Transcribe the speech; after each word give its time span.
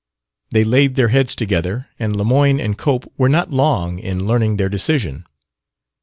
They 0.49 0.63
laid 0.63 0.95
their 0.95 1.09
heads 1.09 1.35
together 1.35 1.85
and 1.99 2.15
Lemoyne 2.15 2.59
and 2.59 2.75
Cope 2.75 3.05
were 3.19 3.29
not 3.29 3.51
long 3.51 3.99
in 3.99 4.25
learning 4.25 4.57
their 4.57 4.67
decision. 4.67 5.27